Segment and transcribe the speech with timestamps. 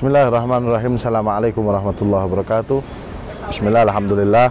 [0.00, 0.96] Bismillahirrahmanirrahim.
[0.96, 2.80] Assalamualaikum warahmatullahi wabarakatuh.
[3.52, 4.48] Bismillah, alhamdulillah.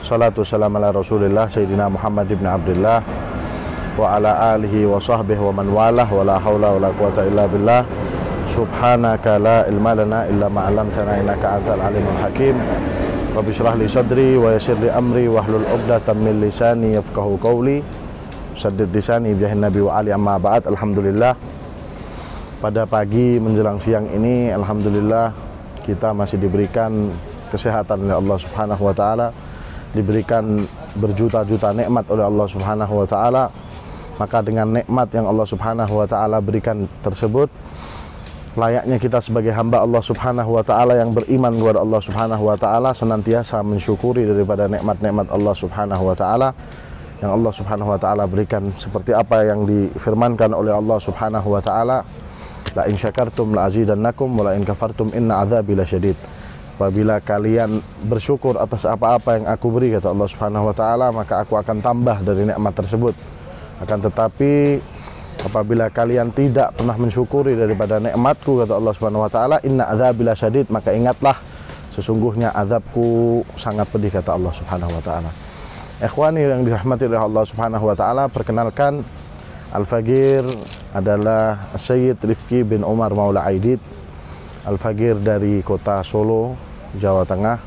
[0.00, 3.04] Salatu salam ala rasulillah Sayyidina Muhammad ibn Abdullah
[4.00, 7.44] Wa ala alihi wa sahbihi wa man walah Wa la hawla wa la quwata illa
[7.44, 7.84] billah
[8.48, 12.56] Subhanaka la ilma lana illa ma'alamtana innaka antal alimul hakim
[13.36, 17.84] Rabbi syrah li sadri wa yasir li amri wa hlul uqdatan min lisani yafqahu qawli
[18.56, 21.59] Saddid lisani biyahin nabi wa ali amma ba'd Alhamdulillah
[22.60, 25.32] pada pagi menjelang siang ini Alhamdulillah
[25.80, 27.08] kita masih diberikan
[27.50, 29.28] kesehatan oleh Allah Subhanahu wa taala,
[29.96, 30.62] diberikan
[30.94, 33.44] berjuta-juta nikmat oleh Allah Subhanahu wa taala.
[34.20, 37.48] Maka dengan nikmat yang Allah Subhanahu wa taala berikan tersebut
[38.52, 42.90] layaknya kita sebagai hamba Allah Subhanahu wa taala yang beriman kepada Allah Subhanahu wa taala
[42.92, 46.52] senantiasa mensyukuri daripada nikmat-nikmat Allah Subhanahu wa taala
[47.22, 52.02] yang Allah Subhanahu wa taala berikan seperti apa yang difirmankan oleh Allah Subhanahu wa taala
[52.76, 56.16] la in syakartum la azidannakum wa la in kafartum inna adzabi lasyadid
[56.80, 57.76] apabila kalian
[58.08, 62.24] bersyukur atas apa-apa yang aku beri kata Allah Subhanahu wa taala maka aku akan tambah
[62.24, 63.12] dari nikmat tersebut.
[63.84, 64.80] Akan tetapi
[65.44, 70.72] apabila kalian tidak pernah mensyukuri daripada nikmatku kata Allah Subhanahu wa taala inna adzabi lasyadid
[70.72, 71.36] maka ingatlah
[71.92, 75.30] sesungguhnya azabku sangat pedih kata Allah Subhanahu wa taala.
[76.00, 79.04] Ikhwani yang dirahmati oleh Allah Subhanahu wa taala perkenalkan
[79.76, 80.48] Al-Fagir
[80.90, 83.78] adalah Sayyid Rifki bin Umar Maula Aidid
[84.66, 86.58] Al-Fagir dari kota Solo
[86.98, 87.58] Jawa Tengah.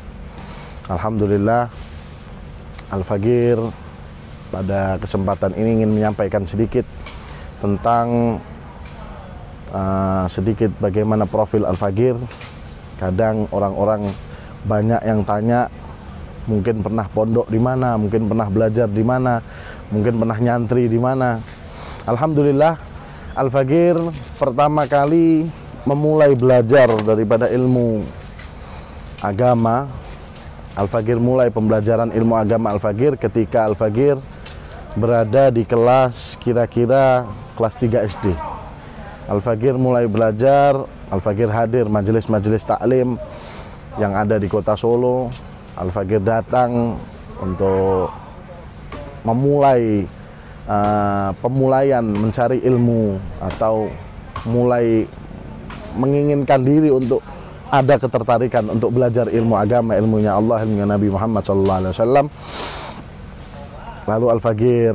[0.92, 1.72] Alhamdulillah
[2.92, 3.58] Al-Fagir
[4.54, 6.86] pada kesempatan ini ingin menyampaikan sedikit
[7.64, 8.38] tentang
[9.74, 12.20] uh, sedikit bagaimana profil Al-Fagir.
[13.02, 14.14] Kadang orang-orang
[14.68, 15.72] banyak yang tanya
[16.46, 19.40] mungkin pernah pondok di mana, mungkin pernah belajar di mana,
[19.90, 21.40] mungkin pernah nyantri di mana.
[22.04, 22.93] Alhamdulillah
[23.34, 23.98] Al-Fagir
[24.38, 25.50] pertama kali
[25.90, 28.06] memulai belajar daripada ilmu
[29.18, 29.90] agama.
[30.78, 34.18] Al-Fagir mulai pembelajaran ilmu agama Al-Fagir ketika Al-Fagir
[34.94, 37.26] berada di kelas kira-kira
[37.58, 38.34] kelas 3 SD
[39.30, 43.16] Al-Fagir mulai belajar Al-Fagir hadir majelis-majelis taklim
[44.02, 45.30] yang ada di kota Solo.
[45.78, 46.98] Al-Fagir datang
[47.38, 48.10] untuk
[49.24, 50.06] memulai
[50.68, 53.90] uh, pemulaian mencari ilmu atau
[54.48, 55.08] mulai
[55.96, 57.22] menginginkan diri untuk
[57.74, 62.30] ada ketertarikan untuk belajar ilmu agama, ilmunya Allah, ilmunya Nabi Muhammad SAW.
[64.04, 64.94] Lalu Al-Fagir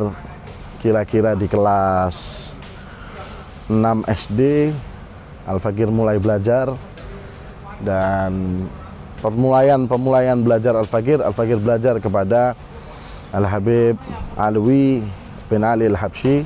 [0.78, 2.48] kira-kira di kelas
[3.66, 4.70] 6 SD,
[5.48, 6.70] Al-Fagir mulai belajar
[7.82, 8.62] dan
[9.18, 12.54] permulaian-permulaian belajar Al-Fagir, Al-Fagir belajar kepada
[13.34, 13.98] Al-Habib
[14.38, 15.02] Alwi
[15.48, 16.44] bin Ali Al-Habsyi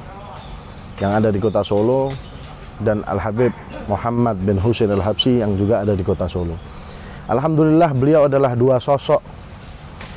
[1.03, 2.15] yang ada di kota Solo
[2.79, 3.51] dan Al-Habib
[3.91, 6.55] Muhammad bin Husain Al-Habsyi yang juga ada di kota Solo.
[7.27, 9.23] Alhamdulillah beliau adalah dua sosok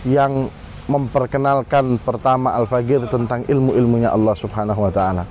[0.05, 0.49] yang
[0.85, 5.25] memperkenalkan pertama Al-Fagir tentang ilmu-ilmunya Allah Subhanahu wa taala.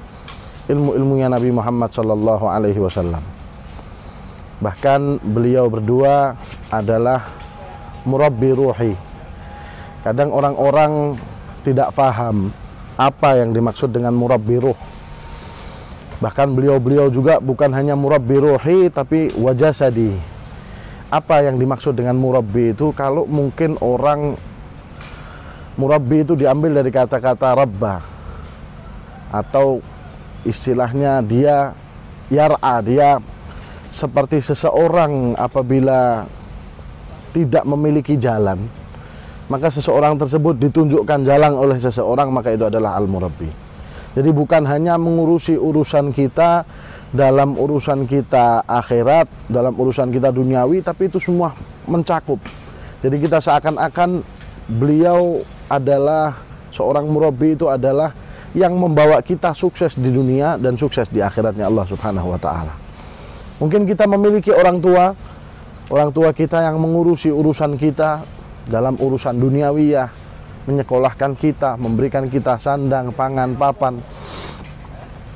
[0.67, 3.23] Ilmu-ilmunya Nabi Muhammad sallallahu alaihi wasallam.
[4.59, 6.35] Bahkan beliau berdua
[6.73, 7.31] adalah
[8.09, 8.95] murabbi ruhi.
[10.03, 11.15] Kadang orang-orang
[11.63, 12.49] tidak paham
[12.95, 14.79] apa yang dimaksud dengan murabbi ruh?
[16.23, 20.15] Bahkan beliau-beliau juga bukan hanya murabbi ruhi tapi wajah sadi.
[21.11, 22.95] Apa yang dimaksud dengan murabbi itu?
[22.95, 24.39] Kalau mungkin orang
[25.75, 28.03] murabbi itu diambil dari kata-kata rabba
[29.35, 29.83] atau
[30.47, 31.75] istilahnya dia
[32.31, 33.19] yar'a dia
[33.91, 36.31] seperti seseorang apabila
[37.35, 38.63] tidak memiliki jalan
[39.49, 43.65] maka seseorang tersebut ditunjukkan jalan oleh seseorang maka itu adalah al-murabbi
[44.15, 46.63] jadi bukan hanya mengurusi urusan kita
[47.15, 51.55] dalam urusan kita akhirat, dalam urusan kita duniawi, tapi itu semua
[51.87, 52.39] mencakup.
[53.03, 54.23] Jadi kita seakan-akan
[54.71, 56.35] beliau adalah
[56.75, 58.11] seorang murabi itu adalah
[58.55, 62.75] yang membawa kita sukses di dunia dan sukses di akhiratnya Allah Subhanahu wa taala.
[63.59, 65.15] Mungkin kita memiliki orang tua,
[65.91, 68.23] orang tua kita yang mengurusi urusan kita
[68.69, 70.09] dalam urusan duniawiyah,
[70.65, 74.01] menyekolahkan kita, memberikan kita sandang, pangan, papan.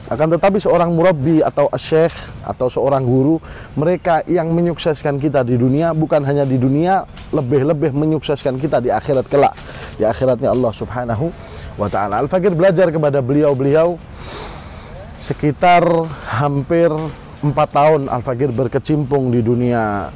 [0.08, 3.36] Akan tetapi seorang murabbi atau syekh atau seorang guru,
[3.76, 9.28] mereka yang menyukseskan kita di dunia bukan hanya di dunia, lebih-lebih menyukseskan kita di akhirat
[9.28, 9.52] kelak.
[10.00, 11.28] Di akhiratnya Allah Subhanahu
[11.76, 12.24] wa taala.
[12.24, 14.00] Al-Fakir belajar kepada beliau-beliau
[15.20, 15.84] sekitar
[16.40, 16.88] hampir
[17.44, 20.08] empat tahun Al-Fakir berkecimpung di dunia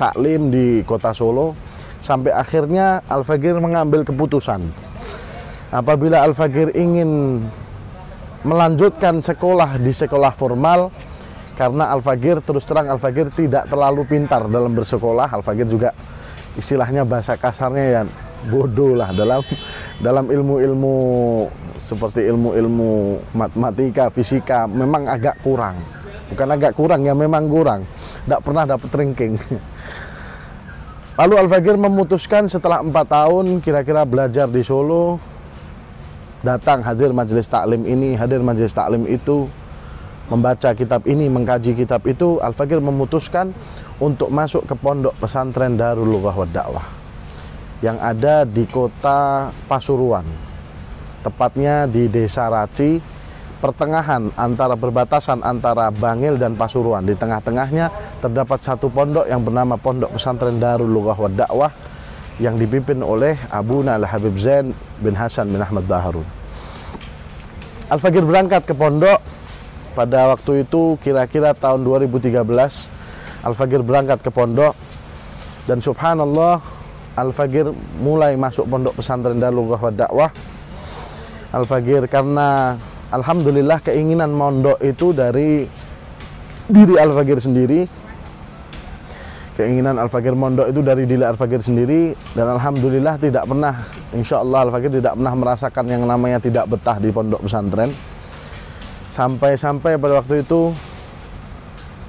[0.00, 1.65] taklim di kota Solo
[2.06, 4.62] sampai akhirnya Al-Fagir mengambil keputusan.
[5.74, 7.42] Apabila Al-Fagir ingin
[8.46, 10.94] melanjutkan sekolah di sekolah formal
[11.58, 15.26] karena Al-Fagir terus terang Al-Fagir tidak terlalu pintar dalam bersekolah.
[15.26, 15.90] Al-Fagir juga
[16.54, 18.02] istilahnya bahasa kasarnya ya
[18.46, 19.42] bodoh lah dalam
[19.98, 20.94] dalam ilmu-ilmu
[21.82, 25.74] seperti ilmu-ilmu matematika, fisika memang agak kurang.
[26.30, 27.82] Bukan agak kurang ya memang kurang.
[28.26, 29.34] Tidak pernah dapat ranking
[31.16, 35.20] lalu Al-Fagir memutuskan setelah empat tahun kira-kira belajar di Solo
[36.44, 39.48] datang hadir majelis taklim ini hadir majelis taklim itu
[40.26, 43.54] membaca kitab ini, mengkaji kitab itu, Al-Fakir memutuskan
[44.02, 46.34] untuk masuk ke pondok pesantren Darul Lughah
[47.84, 50.24] yang ada di kota Pasuruan.
[51.22, 53.02] Tepatnya di Desa Raci,
[53.60, 57.04] pertengahan antara perbatasan antara Bangil dan Pasuruan.
[57.04, 61.72] Di tengah-tengahnya terdapat satu pondok yang bernama Pondok Pesantren Darul Lughah wa Da'wah
[62.36, 66.26] yang dipimpin oleh Abu Nal Habib Zain bin Hasan bin Ahmad Baharun.
[67.88, 69.22] Al-Fakir berangkat ke pondok
[69.96, 72.36] pada waktu itu kira-kira tahun 2013
[73.46, 74.76] Al-Fagir berangkat ke pondok
[75.64, 76.60] dan subhanallah
[77.16, 80.28] Al-Fagir mulai masuk pondok pesantren Darul wa Dakwah
[81.54, 82.76] Al-Fagir karena
[83.14, 85.62] Alhamdulillah keinginan mondok itu dari
[86.66, 87.86] diri Al-Fagir sendiri.
[89.54, 92.12] Keinginan Al-Fagir mondok itu dari diri Al-Fagir sendiri.
[92.34, 97.14] Dan Alhamdulillah tidak pernah Insya Allah Al-Fagir tidak pernah merasakan yang namanya tidak betah di
[97.14, 97.94] pondok pesantren.
[99.14, 100.74] Sampai-sampai pada waktu itu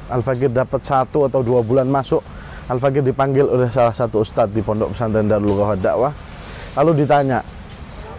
[0.07, 2.23] Al-Fakir dapat satu atau dua bulan masuk.
[2.67, 6.11] Al-Fakir dipanggil oleh salah satu ustadz di pondok pesantren Darul Dakwah.
[6.75, 7.43] Lalu ditanya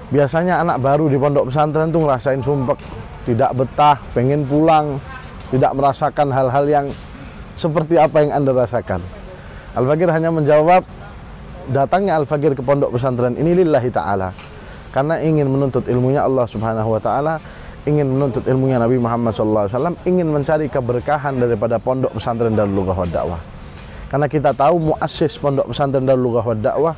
[0.08, 2.78] biasanya anak baru di pondok pesantren tuh ngerasain sumpek.
[3.28, 4.96] Tidak betah, pengen pulang.
[5.48, 6.86] Tidak merasakan hal-hal yang
[7.56, 9.00] seperti apa yang anda rasakan.
[9.76, 10.84] Al-Fakir hanya menjawab
[11.72, 14.32] datangnya Al-Fakir ke pondok pesantren ini lillahi ta'ala.
[14.92, 17.36] Karena ingin menuntut ilmunya Allah subhanahu wa ta'ala
[17.88, 23.08] ingin menuntut ilmunya Nabi Muhammad SAW, ingin mencari keberkahan daripada pondok pesantren dan Lughah wa
[23.08, 23.40] Dakwah.
[24.12, 26.94] Karena kita tahu muassis pondok pesantren dan Lughah wa Dakwah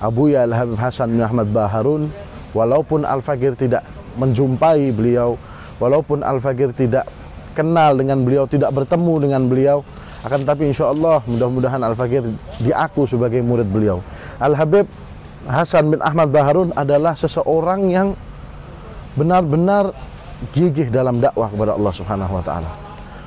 [0.00, 2.08] Abu Ya Al-Habib Hasan bin Ahmad Baharun
[2.54, 3.82] walaupun Al-Fakir tidak
[4.16, 5.36] menjumpai beliau,
[5.82, 7.04] walaupun Al-Fakir tidak
[7.52, 9.82] kenal dengan beliau, tidak bertemu dengan beliau,
[10.24, 12.24] akan tetapi insya Allah mudah-mudahan Al-Fakir
[12.62, 14.00] diaku sebagai murid beliau.
[14.40, 14.88] Al-Habib
[15.44, 18.16] Hasan bin Ahmad Baharun adalah seseorang yang
[19.12, 19.92] benar-benar
[20.56, 22.70] gigih dalam dakwah kepada Allah Subhanahu wa taala.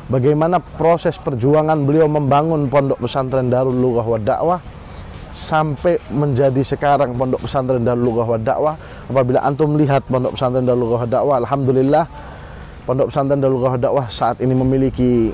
[0.07, 4.59] Bagaimana proses perjuangan beliau membangun pondok pesantren Darul Lughah wa Dakwah
[5.37, 8.75] sampai menjadi sekarang pondok pesantren Darul Lughah wa Dakwah.
[9.05, 12.05] Apabila antum melihat pondok pesantren Darul Lughah wa Dakwah, alhamdulillah
[12.89, 15.29] pondok pesantren Darul Lughah wa Dakwah saat ini memiliki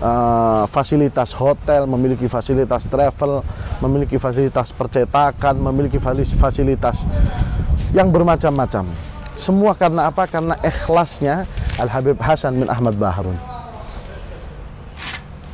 [0.00, 3.44] uh, fasilitas hotel, memiliki fasilitas travel,
[3.84, 6.00] memiliki fasilitas percetakan, memiliki
[6.40, 7.04] fasilitas
[7.92, 8.88] yang bermacam-macam
[9.34, 10.24] semua karena apa?
[10.30, 11.46] Karena ikhlasnya
[11.78, 13.53] Al-Habib Hasan bin Ahmad Baharun.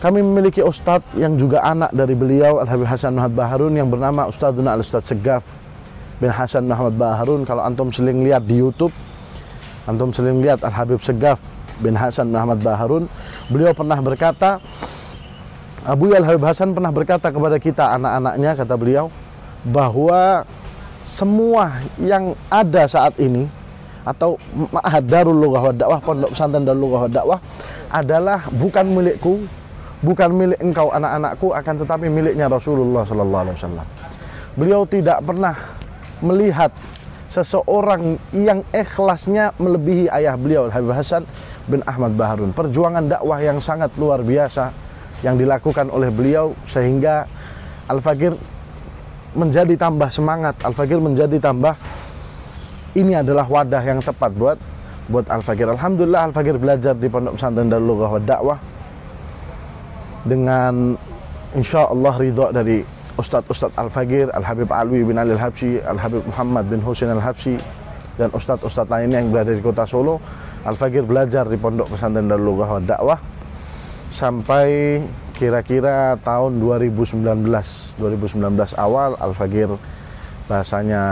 [0.00, 4.32] Kami memiliki ustadz yang juga anak dari beliau Al-Habib Hasan bin Ahmad Baharun yang bernama
[4.32, 5.44] Ustadzuna Al-Ustadz Segaf
[6.16, 7.44] bin Hasan bin Ahmad Baharun.
[7.44, 8.96] Kalau antum sering lihat di YouTube,
[9.84, 11.52] antum sering lihat Al-Habib Segaf
[11.84, 13.12] bin Hasan bin Ahmad Baharun,
[13.52, 14.56] beliau pernah berkata,
[15.84, 19.12] Abu Al-Habib Hasan pernah berkata kepada kita anak-anaknya, kata beliau,
[19.68, 20.48] bahwa
[21.04, 23.52] semua yang ada saat ini
[24.00, 24.40] atau
[24.72, 27.40] Ma'had Darul Lughah wa Dakwah, Pondok Pesantren Darul Lughah wa Dakwah
[27.92, 29.44] adalah bukan milikku,
[30.00, 33.86] bukan milik engkau anak-anakku, akan tetapi miliknya Rasulullah sallallahu alaihi wasallam.
[34.56, 35.56] Beliau tidak pernah
[36.20, 36.72] melihat
[37.30, 41.22] seseorang yang ikhlasnya melebihi ayah beliau Habib Hasan
[41.70, 42.50] bin Ahmad Baharun.
[42.50, 44.74] Perjuangan dakwah yang sangat luar biasa
[45.22, 47.30] yang dilakukan oleh beliau sehingga
[47.86, 48.34] Al-Fakir
[49.38, 51.78] menjadi tambah semangat, Al-Fakir menjadi tambah
[52.98, 54.58] ini adalah wadah yang tepat buat
[55.06, 55.70] buat Al-Fakir.
[55.70, 58.58] Alhamdulillah Al-Fakir belajar di Pondok Pesantren Darul Lughah wa Dakwah
[60.24, 60.96] dengan
[61.56, 62.84] insya Allah ridho dari
[63.16, 67.60] Ustadz-Ustadz Al-Fakir, Al-Habib Alwi bin Ali Al-Habsyi, Al-Habib Muhammad bin Husain Al-Habsyi,
[68.16, 70.20] dan Ustadz-Ustadz lainnya yang berada di kota Solo.
[70.64, 73.18] Al-Fakir belajar di Pondok Pesantren Darul Lughah wa Dakwah
[74.12, 75.00] sampai
[75.36, 77.16] kira-kira tahun 2019.
[77.96, 79.72] 2019 awal Al-Fakir
[80.50, 81.02] bahasanya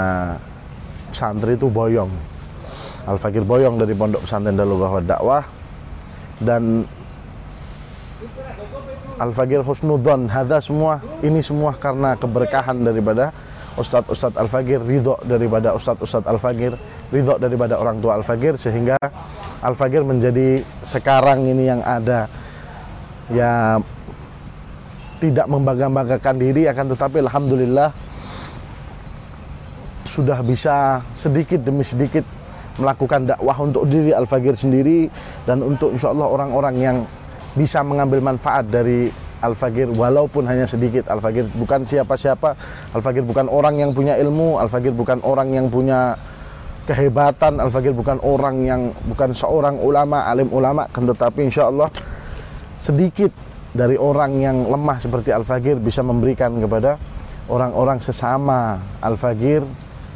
[1.15, 2.11] santri itu boyong
[3.09, 5.45] Al Fakir boyong dari pondok pesantren Dalugah Dakwah
[6.45, 6.85] dan
[9.19, 10.31] Al Fakir Husnudon.
[10.31, 13.35] Hada semua ini semua karena keberkahan daripada
[13.75, 16.79] Ustadz Ustadz Al Fakir ridho daripada Ustadz Ustadz Al Fakir
[17.11, 18.99] ridho daripada orang tua Al Fakir sehingga
[19.63, 22.31] Al Fakir menjadi sekarang ini yang ada.
[23.29, 23.77] Ya
[25.19, 27.91] tidak membangga-banggakan diri akan tetapi Alhamdulillah
[30.07, 32.25] sudah bisa sedikit demi sedikit
[32.79, 35.11] melakukan dakwah untuk diri Al-Fagir sendiri
[35.45, 36.97] dan untuk insya Allah orang-orang yang
[37.57, 41.07] bisa mengambil manfaat dari Al-Fagir walaupun hanya sedikit.
[41.07, 42.59] Al-Fagir bukan siapa-siapa.
[42.93, 46.19] Al-Fagir bukan orang yang punya ilmu, Al-Fagir bukan orang yang punya
[46.91, 51.93] kehebatan, Al-Fagir bukan orang yang bukan seorang ulama, alim ulama, kan tetapi insya Allah
[52.81, 53.31] sedikit
[53.77, 56.97] dari orang yang lemah seperti Al-Fagir bisa memberikan kepada
[57.53, 59.63] orang-orang sesama Al-Fagir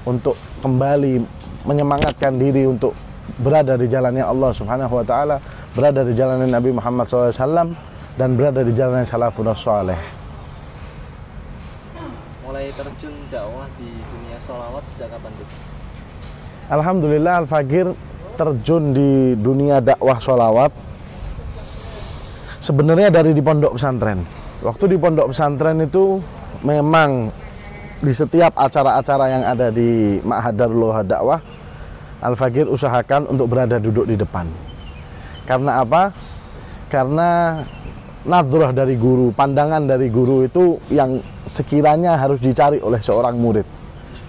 [0.09, 0.35] untuk
[0.65, 1.23] kembali
[1.69, 2.97] menyemangatkan diri untuk
[3.39, 5.37] berada di jalannya Allah Subhanahu wa taala,
[5.73, 7.73] berada di jalannya Nabi Muhammad SAW
[8.21, 9.97] dan berada di jalan salafun saleh.
[12.45, 15.49] Mulai terjun dakwah di dunia sholawat sejak kapan tuh?
[16.69, 17.89] Alhamdulillah Al Fagir
[18.37, 20.73] terjun di dunia dakwah sholawat
[22.61, 24.21] sebenarnya dari di pondok pesantren.
[24.61, 26.21] Waktu di pondok pesantren itu
[26.61, 27.33] memang
[28.03, 31.41] di setiap acara-acara yang ada di Ma'had Darul Dakwah
[32.23, 34.72] Al Fagir usahakan untuk berada duduk di depan.
[35.45, 36.15] Karena apa?
[36.89, 37.61] Karena
[38.23, 43.67] nadrah dari guru, pandangan dari guru itu yang sekiranya harus dicari oleh seorang murid.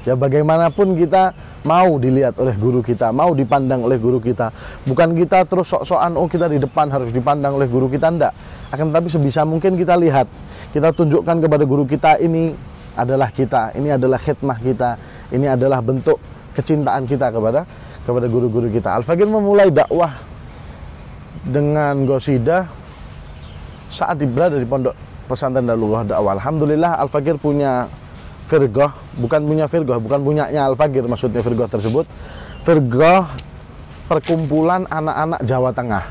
[0.03, 1.32] Ya bagaimanapun kita
[1.63, 4.51] mau dilihat oleh guru kita, mau dipandang oleh guru kita.
[4.84, 8.34] Bukan kita terus sok-sokan oh kita di depan harus dipandang oleh guru kita ndak.
[8.74, 10.27] Akan tetapi sebisa mungkin kita lihat,
[10.75, 12.51] kita tunjukkan kepada guru kita ini
[12.98, 14.89] adalah kita, ini adalah khidmah kita,
[15.32, 16.17] ini adalah bentuk
[16.58, 17.63] kecintaan kita kepada
[18.03, 19.00] kepada guru-guru kita.
[19.00, 20.32] Al-Fagir memulai dakwah
[21.43, 22.67] dengan gosidah
[23.93, 24.95] saat berada di pondok
[25.27, 26.39] pesantren Darullah Dakwah.
[26.39, 27.88] Alhamdulillah Al Fakir punya
[28.47, 32.07] firgoh, bukan punya firgoh, bukan punyanya Al Fakir maksudnya firgoh tersebut.
[32.63, 33.27] Firgoh
[34.07, 36.03] perkumpulan anak-anak Jawa Tengah.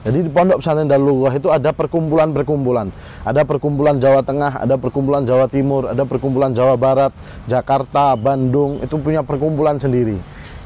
[0.00, 2.88] Jadi di pondok pesantren Darullah itu ada perkumpulan-perkumpulan.
[3.20, 7.12] Ada perkumpulan Jawa Tengah, ada perkumpulan Jawa Timur, ada perkumpulan Jawa Barat,
[7.44, 10.16] Jakarta, Bandung, itu punya perkumpulan sendiri.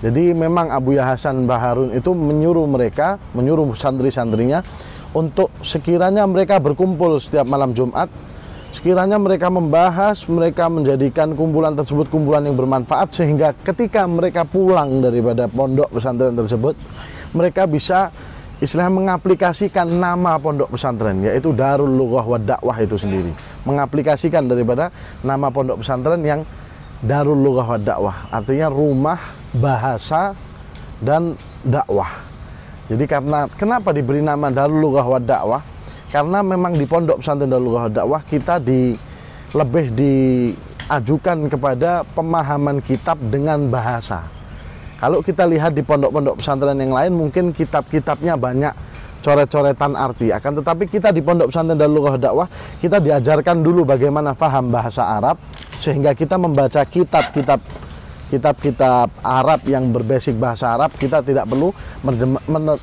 [0.03, 4.65] Jadi memang Abu Hasan Baharun itu menyuruh mereka, menyuruh santri-santrinya
[5.15, 8.11] untuk sekiranya mereka berkumpul setiap malam Jumat,
[8.75, 15.47] sekiranya mereka membahas, mereka menjadikan kumpulan tersebut kumpulan yang bermanfaat sehingga ketika mereka pulang daripada
[15.47, 16.75] pondok pesantren tersebut,
[17.31, 18.11] mereka bisa
[18.59, 23.31] istilah mengaplikasikan nama pondok pesantren yaitu Darul Lughah wa Dakwah itu sendiri.
[23.63, 24.91] Mengaplikasikan daripada
[25.23, 26.43] nama pondok pesantren yang
[26.99, 30.35] Darul Lughah wa Dakwah, artinya rumah bahasa
[30.99, 32.11] dan dakwah.
[32.91, 35.63] Jadi karena kenapa diberi nama Darul Lughah wa Dakwah?
[36.13, 38.93] Karena memang di Pondok Pesantren Darul Lughah wa Dakwah kita di
[39.55, 44.27] lebih diajukan kepada pemahaman kitab dengan bahasa.
[44.99, 48.73] Kalau kita lihat di pondok-pondok pesantren yang lain mungkin kitab-kitabnya banyak
[49.25, 50.29] coret-coretan arti.
[50.33, 52.49] Akan tetapi kita di Pondok Pesantren Darul Lughah Dakwah
[52.81, 55.41] kita diajarkan dulu bagaimana faham bahasa Arab
[55.81, 57.61] sehingga kita membaca kitab-kitab
[58.35, 61.71] kitab-kitab Arab yang berbasic bahasa Arab kita tidak perlu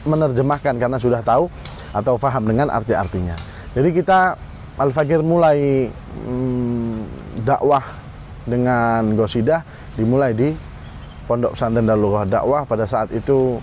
[0.07, 1.51] menerjemahkan karena sudah tahu
[1.91, 3.35] atau faham dengan arti-artinya.
[3.75, 4.39] Jadi kita
[4.79, 5.91] Al-Fakir mulai
[6.23, 6.95] hmm,
[7.43, 7.83] dakwah
[8.47, 9.61] dengan gosidah
[9.99, 10.49] dimulai di
[11.27, 13.59] Pondok Pesantren Darul Dakwah pada saat itu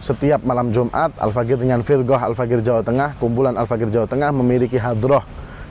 [0.00, 5.24] setiap malam Jumat Al-Fakir dengan Firgoh Al-Fakir Jawa Tengah, kumpulan Al-Fakir Jawa Tengah memiliki hadroh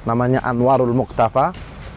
[0.05, 1.51] namanya Anwarul Muktafa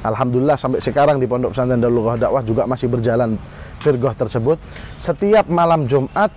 [0.06, 3.34] Alhamdulillah sampai sekarang di Pondok Pesantren Darul Dakwah juga masih berjalan
[3.82, 4.58] firgoh tersebut.
[4.98, 6.30] Setiap malam Jumat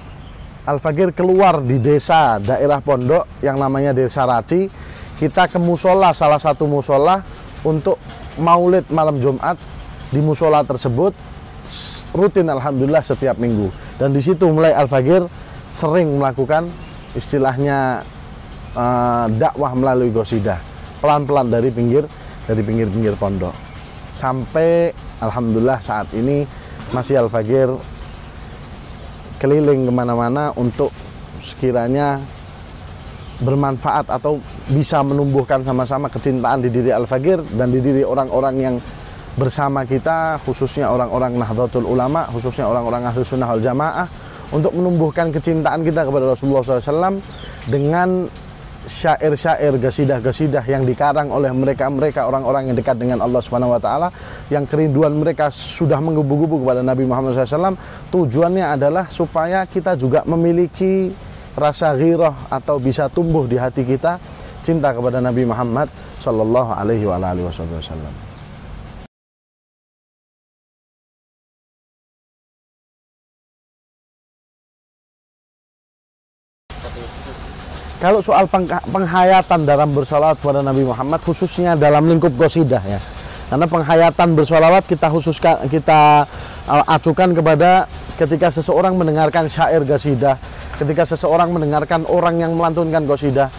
[0.62, 4.70] Al-Fakir keluar di desa daerah pondok yang namanya Desa Raci.
[5.18, 7.22] Kita ke musola, salah satu musola
[7.62, 8.02] untuk
[8.42, 9.58] maulid malam Jumat
[10.10, 11.14] di musola tersebut
[12.14, 13.70] rutin Alhamdulillah setiap minggu.
[13.98, 15.26] Dan di situ mulai Al-Fakir
[15.70, 16.70] sering melakukan
[17.14, 18.02] istilahnya
[18.74, 20.58] uh, dakwah melalui gosidah.
[21.02, 22.06] Pelan-pelan dari pinggir
[22.52, 23.56] dari pinggir-pinggir pondok.
[24.12, 24.92] Sampai
[25.24, 26.44] alhamdulillah saat ini
[26.92, 27.72] masih Al Fagir
[29.40, 30.92] keliling ke mana-mana untuk
[31.40, 32.20] sekiranya
[33.42, 34.38] bermanfaat atau
[34.70, 38.76] bisa menumbuhkan sama-sama kecintaan di diri Al Fagir dan di diri orang-orang yang
[39.40, 44.06] bersama kita khususnya orang-orang Nahdlatul Ulama khususnya orang-orang Ahlu Sunnah wal Jamaah
[44.52, 47.24] untuk menumbuhkan kecintaan kita kepada Rasulullah SAW
[47.72, 48.28] dengan
[48.92, 54.12] syair-syair, gasidah-gasidah yang dikarang oleh mereka-mereka orang-orang yang dekat dengan Allah Subhanahu wa taala
[54.52, 57.80] yang kerinduan mereka sudah menggebu-gebu kepada Nabi Muhammad SAW
[58.12, 61.10] tujuannya adalah supaya kita juga memiliki
[61.56, 64.20] rasa ghirah atau bisa tumbuh di hati kita
[64.62, 65.88] cinta kepada Nabi Muhammad
[66.20, 68.31] sallallahu alaihi wasallam.
[78.02, 78.50] Kalau soal
[78.90, 82.98] penghayatan dalam bersolawat kepada Nabi Muhammad khususnya dalam lingkup gosidah ya.
[83.46, 86.26] Karena penghayatan bersolawat kita khususkan kita
[86.66, 87.86] uh, acukan kepada
[88.18, 90.34] ketika seseorang mendengarkan syair gosidah,
[90.82, 93.54] ketika seseorang mendengarkan orang yang melantunkan gosidah,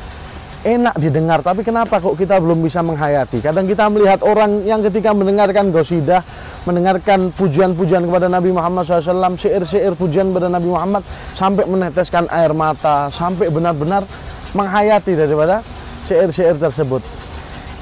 [0.62, 3.42] enak didengar tapi kenapa kok kita belum bisa menghayati?
[3.42, 6.22] Kadang kita melihat orang yang ketika mendengarkan gosidah
[6.62, 11.02] mendengarkan pujian-pujian kepada Nabi Muhammad SAW syair-syair pujian kepada Nabi Muhammad
[11.34, 14.06] sampai meneteskan air mata sampai benar-benar
[14.54, 15.66] menghayati daripada
[16.06, 17.02] syair-syair tersebut.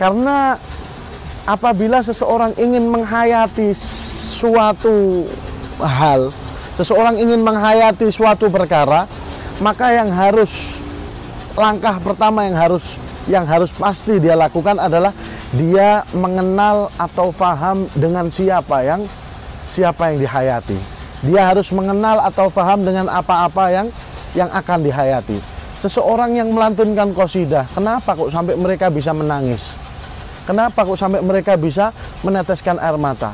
[0.01, 0.57] Karena
[1.45, 3.77] apabila seseorang ingin menghayati
[4.41, 5.29] suatu
[5.81, 6.33] hal
[6.77, 9.05] seseorang ingin menghayati suatu perkara
[9.61, 10.81] maka yang harus
[11.59, 15.15] langkah pertama yang harus yang harus pasti dia lakukan adalah
[15.55, 19.03] dia mengenal atau paham dengan siapa yang
[19.67, 20.79] siapa yang dihayati.
[21.27, 23.87] Dia harus mengenal atau paham dengan apa-apa yang
[24.33, 25.39] yang akan dihayati.
[25.81, 29.77] Seseorang yang melantunkan kosidah, kenapa kok sampai mereka bisa menangis?
[30.45, 31.93] Kenapa kok sampai mereka bisa
[32.25, 33.33] meneteskan air mata?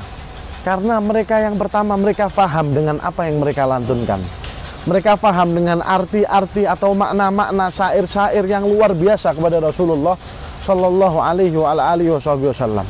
[0.66, 4.45] Karena mereka yang pertama mereka paham dengan apa yang mereka lantunkan
[4.86, 10.14] mereka paham dengan arti-arti atau makna-makna syair-syair yang luar biasa kepada Rasulullah
[10.62, 12.86] Shallallahu Alaihi Wasallam.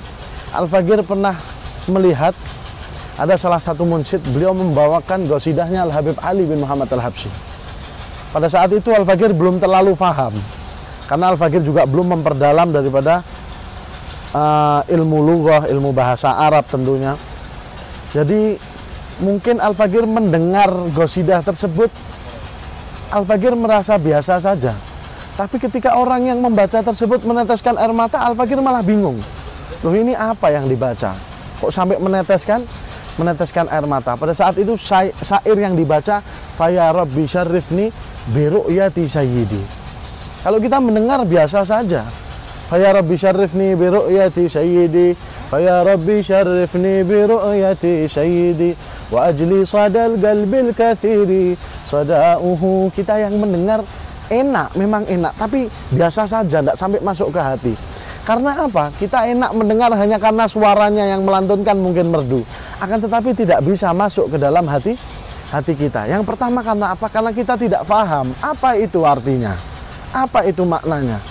[0.52, 1.32] Al Fagir pernah
[1.88, 2.36] melihat
[3.16, 7.32] ada salah satu munsyid beliau membawakan gosidahnya Al Habib Ali bin Muhammad Al Habsyi.
[8.28, 10.36] Pada saat itu Al Fagir belum terlalu paham
[11.08, 13.24] karena Al Fagir juga belum memperdalam daripada
[14.36, 17.16] uh, ilmu lughah, ilmu bahasa Arab tentunya.
[18.12, 18.60] Jadi
[19.20, 21.88] mungkin Al-Fagir mendengar gosidah tersebut.
[23.12, 24.74] Al-Fagir merasa biasa saja.
[25.36, 29.20] Tapi ketika orang yang membaca tersebut meneteskan air mata Al-Fagir malah bingung.
[29.84, 31.12] Loh ini apa yang dibaca?
[31.60, 32.64] Kok sampai meneteskan?
[33.16, 34.16] Meneteskan air mata.
[34.16, 36.20] Pada saat itu syair yang dibaca
[36.56, 37.88] Faya Rabbi Syarifni
[38.32, 39.62] Biru'yati Sayyidi.
[40.44, 42.04] Kalau kita mendengar biasa saja
[42.66, 45.16] Faya Rabbi Syarifni Biru'yati Sayyidi.
[45.46, 48.74] Faya Rabbi Syarifni Biru'yati Sayyidi
[49.10, 51.54] wa ajli sadal galbil kathiri
[51.86, 53.82] sadauhu kita yang mendengar
[54.30, 55.32] enak memang enak.
[55.38, 57.74] Tapi biasa saja tidak sampai masuk ke hati.
[58.26, 58.90] Karena apa?
[58.98, 62.42] Kita enak mendengar hanya karena suaranya yang melantunkan mungkin merdu.
[62.82, 64.98] Akan tetapi tidak bisa masuk ke dalam hati
[65.54, 66.10] hati kita.
[66.10, 67.06] Yang pertama karena apa?
[67.06, 69.54] Karena kita tidak paham apa itu artinya.
[70.10, 71.22] Apa itu maknanya?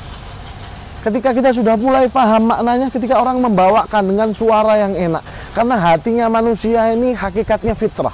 [1.03, 5.21] Ketika kita sudah mulai paham maknanya ketika orang membawakan dengan suara yang enak
[5.55, 8.11] karena hatinya manusia ini hakikatnya fitrah.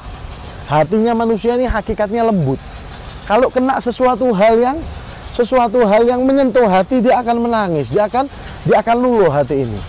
[0.70, 2.62] Hatinya manusia ini hakikatnya lembut.
[3.26, 4.78] Kalau kena sesuatu hal yang
[5.34, 8.30] sesuatu hal yang menyentuh hati dia akan menangis, dia akan
[8.62, 9.80] dia akan luluh hati ini.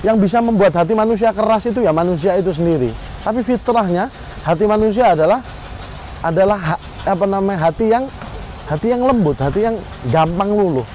[0.00, 2.88] Yang bisa membuat hati manusia keras itu ya manusia itu sendiri.
[3.20, 4.08] Tapi fitrahnya
[4.42, 5.44] hati manusia adalah
[6.24, 8.08] adalah apa namanya hati yang
[8.66, 9.76] hati yang lembut, hati yang
[10.08, 10.86] gampang luluh.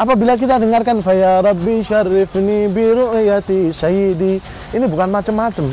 [0.00, 4.40] Apabila kita dengarkan Faya Rabbi syarifni biru'yati sayyidi
[4.72, 5.68] Ini bukan macam-macam.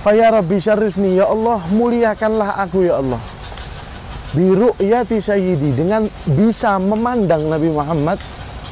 [0.00, 3.20] Faya Rabbi syarifni Ya Allah muliakanlah aku ya Allah.
[4.32, 8.16] Biru'yati sayyidi Dengan bisa memandang Nabi Muhammad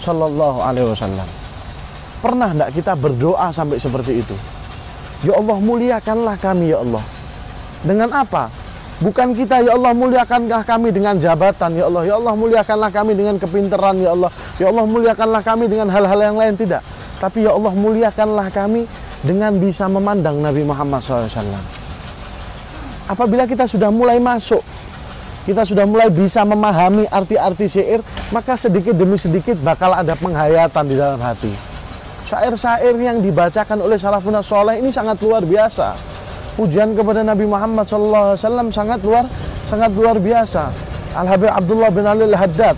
[0.01, 1.29] Sallallahu alaihi wasallam.
[2.25, 4.37] Pernah tidak kita berdoa sampai seperti itu?
[5.29, 7.05] Ya Allah muliakanlah kami ya Allah.
[7.85, 8.49] Dengan apa?
[9.05, 11.77] Bukan kita ya Allah muliakanlah kami dengan jabatan?
[11.77, 14.33] Ya Allah ya Allah muliakanlah kami dengan kepintaran ya Allah.
[14.57, 16.81] Ya Allah muliakanlah kami dengan hal-hal yang lain tidak.
[17.21, 18.89] Tapi ya Allah muliakanlah kami
[19.21, 21.85] dengan bisa memandang Nabi Muhammad SAW
[23.09, 24.61] apabila kita sudah mulai masuk
[25.45, 28.01] kita sudah mulai bisa memahami arti-arti syair
[28.33, 31.53] maka sedikit demi sedikit bakal ada penghayatan di dalam hati.
[32.25, 36.14] Syair-syair yang dibacakan oleh salafun soleh ini sangat luar biasa
[36.55, 39.27] pujian kepada Nabi Muhammad SAW sangat luar
[39.67, 40.71] sangat luar biasa.
[41.15, 42.77] Al Habib Abdullah bin Ali Al Haddad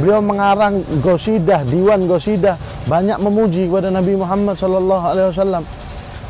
[0.00, 2.58] beliau mengarang gosidah, diwan gosidah,
[2.90, 5.64] banyak memuji kepada Nabi Muhammad Sallallahu Alaihi Wasallam.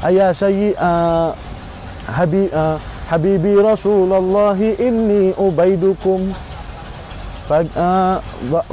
[0.05, 1.33] Ayah sayyi uh,
[2.05, 2.77] Habib uh,
[3.09, 6.33] Habibi Rasulullah inni ubaidukum
[7.53, 8.17] uh,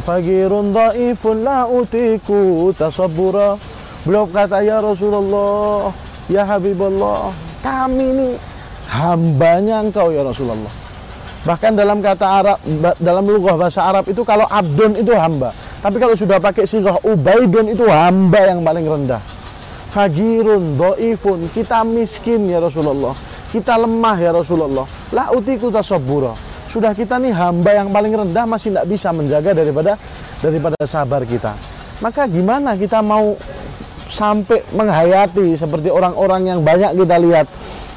[0.07, 3.59] fagirun dhaifun la utiku tasabbura
[4.07, 5.91] beliau kata ya Rasulullah
[6.31, 8.29] ya Habibullah kami ini.
[8.91, 10.73] Hambanya engkau ya Rasulullah.
[11.41, 12.57] Bahkan dalam kata Arab
[13.01, 15.55] dalam lughah bahasa Arab itu kalau abdun itu hamba.
[15.81, 19.21] Tapi kalau sudah pakai sirah ubaidun itu hamba yang paling rendah.
[19.89, 23.17] Fagirun doifun kita miskin ya Rasulullah.
[23.49, 24.85] Kita lemah ya Rasulullah.
[25.15, 29.99] La utiku tasabbura sudah kita nih hamba yang paling rendah masih tidak bisa menjaga daripada
[30.39, 31.51] daripada sabar kita.
[31.99, 33.35] Maka gimana kita mau
[34.11, 37.47] sampai menghayati seperti orang-orang yang banyak kita lihat.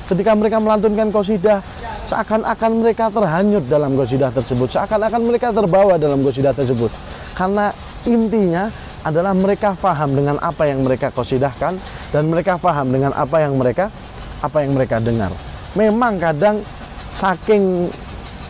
[0.07, 1.59] Ketika mereka melantunkan kosidah
[2.05, 4.69] seakan-akan mereka terhanyut dalam kosidah tersebut.
[4.77, 6.93] Seakan-akan mereka terbawa dalam kosidah tersebut.
[7.35, 7.73] Karena
[8.07, 8.69] intinya
[9.05, 11.77] adalah mereka faham dengan apa yang mereka kosidahkan
[12.13, 13.89] dan mereka faham dengan apa yang mereka
[14.41, 15.33] apa yang mereka dengar.
[15.75, 16.61] Memang kadang
[17.11, 17.91] saking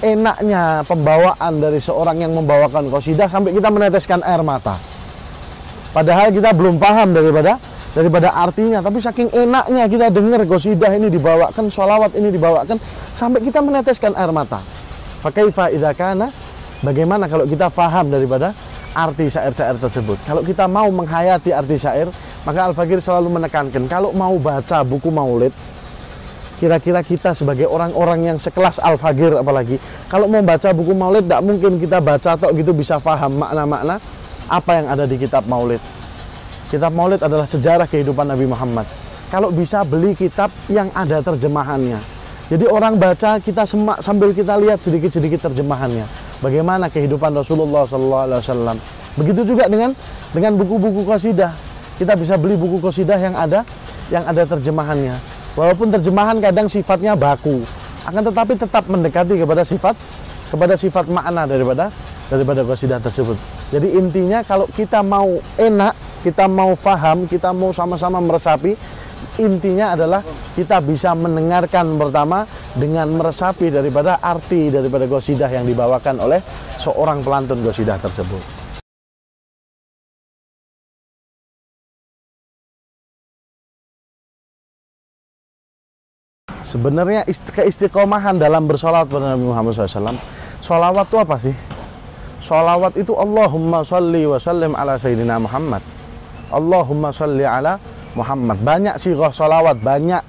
[0.04, 4.93] enaknya pembawaan dari seorang yang membawakan kosidah sampai kita meneteskan air mata
[5.94, 7.62] Padahal kita belum paham daripada
[7.94, 12.82] daripada artinya, tapi saking enaknya kita dengar gosidah ini dibawakan, sholawat ini dibawakan,
[13.14, 14.58] sampai kita meneteskan air mata.
[15.22, 16.34] Fakaifa idza kana
[16.82, 18.50] bagaimana kalau kita paham daripada
[18.98, 20.18] arti syair-syair tersebut.
[20.26, 22.10] Kalau kita mau menghayati arti syair,
[22.42, 25.54] maka Al-Fakir selalu menekankan kalau mau baca buku maulid,
[26.58, 31.78] kira-kira kita sebagai orang-orang yang sekelas Al-Fagir apalagi kalau mau baca buku maulid tidak mungkin
[31.82, 33.98] kita baca atau gitu bisa paham makna-makna
[34.48, 35.80] apa yang ada di kitab maulid.
[36.68, 38.88] Kitab maulid adalah sejarah kehidupan Nabi Muhammad.
[39.30, 41.98] Kalau bisa beli kitab yang ada terjemahannya.
[42.52, 46.04] Jadi orang baca kita semak sambil kita lihat sedikit-sedikit terjemahannya.
[46.44, 48.76] Bagaimana kehidupan Rasulullah SAW
[49.14, 49.96] begitu juga dengan
[50.36, 51.54] dengan buku-buku qasidah.
[51.96, 53.64] Kita bisa beli buku qasidah yang ada
[54.12, 55.16] yang ada terjemahannya.
[55.54, 57.64] Walaupun terjemahan kadang sifatnya baku
[58.04, 59.96] akan tetapi tetap mendekati kepada sifat
[60.52, 61.88] kepada sifat makna daripada
[62.28, 63.36] daripada qasidah tersebut
[63.74, 68.78] jadi intinya kalau kita mau enak, kita mau paham, kita mau sama-sama meresapi,
[69.42, 70.22] intinya adalah
[70.54, 72.46] kita bisa mendengarkan pertama
[72.78, 76.38] dengan meresapi daripada arti daripada gosidah yang dibawakan oleh
[76.78, 78.62] seorang pelantun gosidah tersebut.
[86.62, 90.14] Sebenarnya keistiqomahan dalam bersolat kepada Nabi Muhammad SAW,
[90.62, 91.73] sholawat itu apa sih?
[92.44, 95.80] Salawat itu Allahumma salli wa sallim ala Sayyidina Muhammad.
[96.52, 97.80] Allahumma salli ala
[98.12, 98.60] Muhammad.
[98.60, 100.20] Banyak sirah salawat, banyak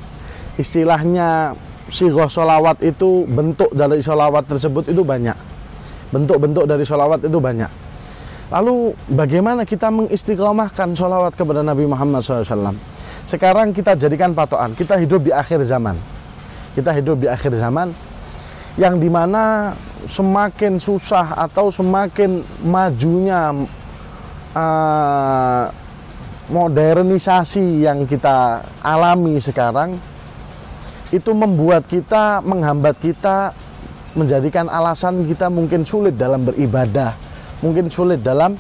[0.56, 1.52] istilahnya
[1.92, 5.36] sirah salawat itu bentuk dari salawat tersebut itu banyak.
[6.16, 7.68] Bentuk-bentuk dari salawat itu banyak.
[8.48, 12.78] Lalu bagaimana kita mengistiqomahkan salawat kepada Nabi Muhammad SAW?
[13.28, 16.00] Sekarang kita jadikan patokan, kita hidup di akhir zaman.
[16.78, 17.92] Kita hidup di akhir zaman,
[18.80, 19.74] yang di mana
[20.06, 23.54] semakin susah atau semakin majunya
[24.54, 25.64] uh,
[26.50, 29.98] modernisasi yang kita alami sekarang
[31.10, 33.54] itu membuat kita menghambat kita
[34.14, 37.18] menjadikan alasan kita mungkin sulit dalam beribadah
[37.66, 38.56] mungkin sulit dalam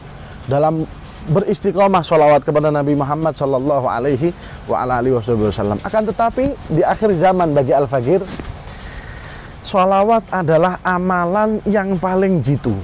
[0.49, 0.86] dalam
[1.25, 4.29] beristiqomah sholawat kepada Nabi Muhammad Shallallahu Alaihi
[4.69, 5.81] Wasallam.
[5.81, 7.89] Akan tetapi di akhir zaman bagi Al
[9.65, 12.78] Sholawat adalah amalan yang paling jitu.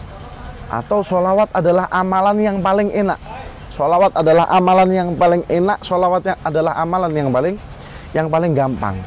[0.65, 3.21] Atau sholawat adalah amalan yang paling enak.
[3.69, 7.55] Sholawat adalah amalan yang paling enak Sholawat adalah amalan yang paling
[8.17, 8.97] yang paling gampang.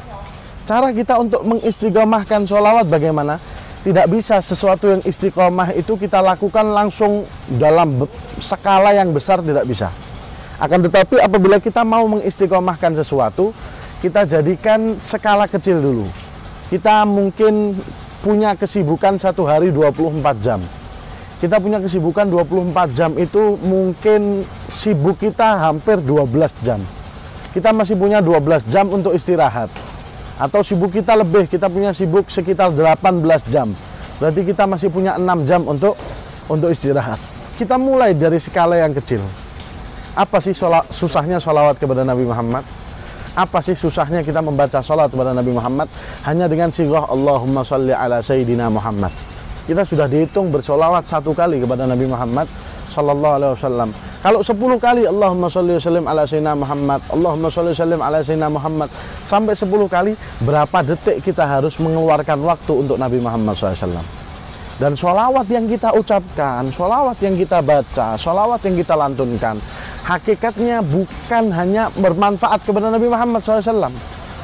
[0.65, 3.37] Cara kita untuk mengistiqomahkan sholawat bagaimana?
[3.85, 7.27] Tidak bisa sesuatu yang istiqomah itu kita lakukan langsung
[7.59, 8.07] dalam
[8.41, 9.93] skala yang besar tidak bisa.
[10.57, 13.51] Akan tetapi apabila kita mau mengistiqomahkan sesuatu
[13.99, 16.24] Kita jadikan skala kecil dulu
[16.73, 17.77] kita mungkin
[18.25, 20.57] punya kesibukan satu hari 24 jam.
[21.37, 26.25] Kita punya kesibukan 24 jam itu mungkin sibuk kita hampir 12
[26.65, 26.81] jam.
[27.53, 29.69] Kita masih punya 12 jam untuk istirahat.
[30.41, 33.69] Atau sibuk kita lebih kita punya sibuk sekitar 18 jam.
[34.17, 35.93] Berarti kita masih punya 6 jam untuk
[36.49, 37.21] untuk istirahat.
[37.61, 39.21] Kita mulai dari skala yang kecil.
[40.17, 40.55] Apa sih
[40.89, 42.63] susahnya sholawat kepada Nabi Muhammad
[43.35, 45.91] apa sih susahnya kita membaca salat kepada Nabi Muhammad
[46.23, 49.11] hanya dengan sirah Allahumma salli ala Sayyidina Muhammad.
[49.67, 52.47] Kita sudah dihitung bersolawat satu kali kepada Nabi Muhammad
[52.87, 53.89] Sallallahu Alaihi Wasallam.
[54.25, 58.89] Kalau sepuluh kali Allahumma salli wasallim ala Sayyidina Muhammad, Allahumma salli wasallim ala Sayyidina Muhammad,
[59.21, 64.01] sampai sepuluh kali berapa detik kita harus mengeluarkan waktu untuk Nabi Muhammad SAW.
[64.81, 69.61] Dan sholawat yang kita ucapkan, sholawat yang kita baca, sholawat yang kita lantunkan,
[70.05, 73.89] hakikatnya bukan hanya bermanfaat kepada Nabi Muhammad SAW,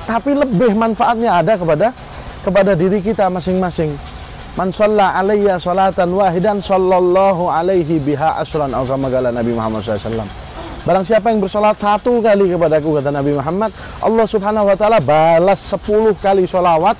[0.10, 1.93] tapi lebih manfaatnya ada kepada
[2.41, 3.93] kepada diri kita masing-masing.
[4.58, 10.28] Man shalla alayya salatan wahidan sallallahu alaihi biha asran atau Nabi Muhammad SAW.
[10.82, 13.69] Barang siapa yang bersolat satu kali kepadaku kata Nabi Muhammad,
[14.02, 16.97] Allah Subhanahu wa taala balas sepuluh kali solawat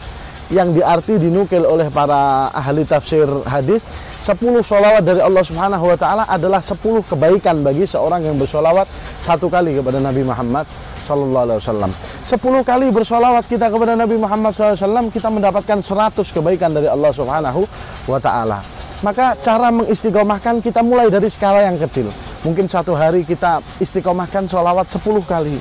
[0.52, 3.80] yang diarti dinukil oleh para ahli tafsir hadis
[4.20, 8.86] 10 sholawat dari Allah Subhanahu wa taala adalah 10 kebaikan bagi seorang yang bersolawat
[9.24, 10.68] satu kali kepada Nabi Muhammad
[11.08, 11.92] sallallahu alaihi wasallam.
[12.28, 17.66] 10 kali bersolawat kita kepada Nabi Muhammad SAW kita mendapatkan 100 kebaikan dari Allah Subhanahu
[18.06, 18.62] wa taala.
[19.02, 22.14] Maka cara mengistiqomahkan kita mulai dari skala yang kecil.
[22.46, 25.58] Mungkin satu hari kita istiqomahkan sholawat 10 kali.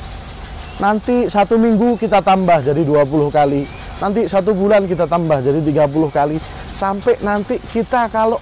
[0.76, 3.64] Nanti satu minggu kita tambah jadi 20 kali
[4.00, 6.36] nanti satu bulan kita tambah jadi 30 kali.
[6.72, 8.40] Sampai nanti kita kalau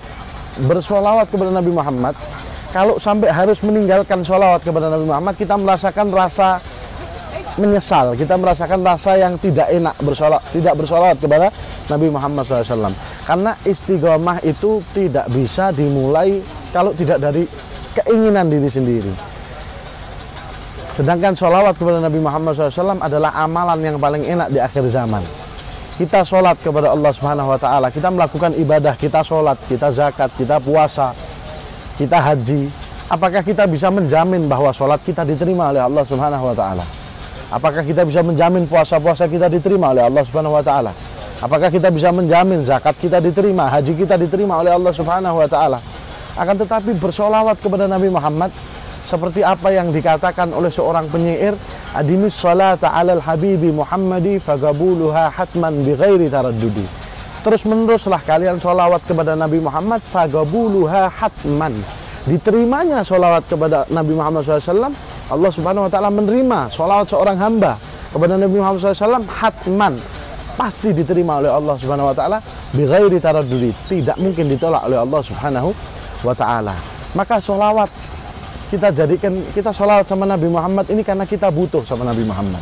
[0.65, 2.15] bersolawat kepada Nabi Muhammad
[2.75, 6.59] kalau sampai harus meninggalkan solawat kepada Nabi Muhammad kita merasakan rasa
[7.59, 8.15] menyesal.
[8.15, 11.47] Kita merasakan rasa yang tidak enak bersolawat tidak bersolawat kepada
[11.89, 12.95] Nabi Muhammad SAW
[13.27, 16.39] karena istiqomah itu tidak bisa dimulai
[16.71, 17.49] kalau tidak dari
[17.99, 19.13] keinginan diri sendiri.
[20.99, 25.23] Sedangkan sholawat kepada Nabi Muhammad SAW adalah amalan yang paling enak di akhir zaman.
[25.99, 30.63] Kita sholat kepada Allah Subhanahu Wa Taala, kita melakukan ibadah, kita sholat, kita zakat, kita
[30.63, 31.11] puasa,
[31.99, 32.71] kita haji.
[33.11, 36.87] Apakah kita bisa menjamin bahwa sholat kita diterima oleh Allah Subhanahu Wa Taala?
[37.51, 40.95] Apakah kita bisa menjamin puasa-puasa kita diterima oleh Allah Subhanahu Wa Taala?
[41.43, 45.83] Apakah kita bisa menjamin zakat kita diterima, haji kita diterima oleh Allah Subhanahu Wa Taala?
[46.39, 48.55] Akan tetapi bersolawat kepada Nabi Muhammad
[49.09, 51.57] seperti apa yang dikatakan oleh seorang penyair
[51.97, 56.85] adimis salata alal habibi muhammadi fagabuluha hatman bighairi taraddudi.
[57.41, 61.73] Terus meneruslah kalian sholawat kepada Nabi Muhammad fagabuluha hatman.
[62.29, 64.93] Diterimanya sholawat kepada Nabi Muhammad SAW
[65.33, 67.81] Allah subhanahu wa ta'ala menerima sholawat seorang hamba
[68.13, 69.97] kepada Nabi Muhammad SAW hatman.
[70.61, 72.39] Pasti diterima oleh Allah subhanahu wa ta'ala
[72.77, 73.73] bighairi taraddudi.
[73.89, 75.71] Tidak mungkin ditolak oleh Allah subhanahu
[76.27, 76.77] wa ta'ala.
[77.17, 77.89] Maka sholawat
[78.69, 82.61] kita jadikan kita sholawat sama Nabi Muhammad ini karena kita butuh sama Nabi Muhammad.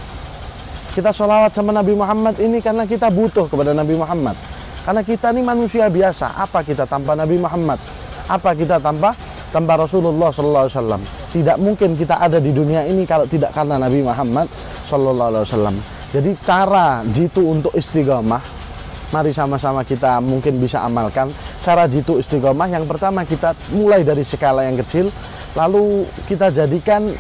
[0.95, 4.39] Kita sholawat sama Nabi Muhammad ini karena kita butuh kepada Nabi Muhammad.
[4.87, 6.39] Karena kita ini manusia biasa.
[6.39, 7.83] Apa kita tanpa Nabi Muhammad?
[8.31, 9.13] Apa kita tanpa
[9.51, 11.03] tanpa Rasulullah Sallallahu Alaihi Wasallam?
[11.35, 14.47] Tidak mungkin kita ada di dunia ini kalau tidak karena Nabi Muhammad
[14.87, 15.77] Sallallahu Alaihi Wasallam.
[16.15, 18.41] Jadi cara jitu untuk istiqomah,
[19.15, 21.31] mari sama-sama kita mungkin bisa amalkan.
[21.63, 25.11] Cara jitu istiqomah yang pertama kita mulai dari skala yang kecil,
[25.55, 27.11] lalu kita jadikan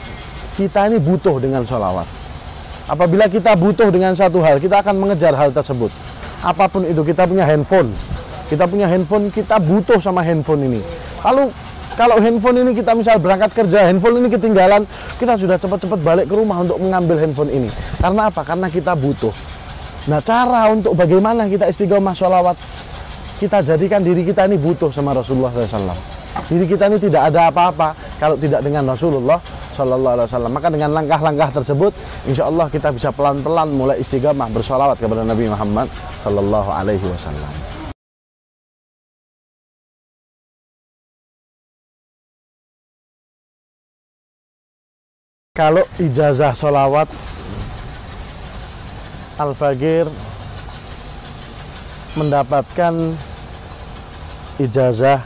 [0.57, 2.09] kita ini butuh dengan sholawat.
[2.87, 5.91] Apabila kita butuh dengan satu hal, kita akan mengejar hal tersebut.
[6.41, 7.91] Apa pun itu, kita punya handphone.
[8.47, 10.81] Kita punya handphone, kita butuh sama handphone ini.
[11.27, 11.51] Lalu
[11.99, 14.87] kalau handphone ini kita misal berangkat kerja, handphone ini ketinggalan,
[15.19, 17.69] kita sudah cepat-cepat balik ke rumah untuk mengambil handphone ini.
[17.99, 18.47] Karena apa?
[18.47, 19.35] Karena kita butuh.
[20.07, 22.55] Nah cara untuk bagaimana kita istiqomah sholawat,
[23.43, 25.99] kita jadikan diri kita ini butuh sama Rasulullah SAW.
[26.47, 27.91] Diri kita ini tidak ada apa-apa
[28.23, 29.43] kalau tidak dengan Rasulullah
[29.77, 30.53] Wasallam.
[30.57, 31.93] Maka dengan langkah-langkah tersebut,
[32.25, 35.91] insya Allah kita bisa pelan-pelan mulai istiqamah bersolawat kepada Nabi Muhammad
[36.25, 37.53] Sallallahu Alaihi Wasallam.
[45.57, 47.09] Kalau ijazah solawat
[49.37, 50.09] Al-Fagir
[52.17, 53.13] mendapatkan
[54.57, 55.21] ijazah